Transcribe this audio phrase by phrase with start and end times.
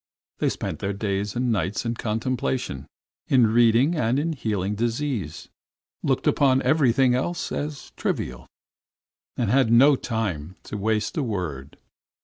[0.39, 2.87] They spent their days and nights in contemplation,
[3.27, 5.47] in reading and in healing disease,
[6.01, 8.47] looked upon everything else as trivial,
[9.37, 11.77] and had no time to waste a word.